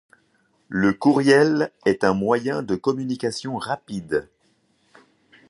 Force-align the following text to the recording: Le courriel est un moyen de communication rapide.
Le 0.69 0.93
courriel 0.93 1.71
est 1.85 2.03
un 2.03 2.15
moyen 2.15 2.63
de 2.63 2.73
communication 2.75 3.55
rapide. 3.57 4.27